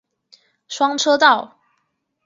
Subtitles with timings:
[0.67, 1.59] 双车道。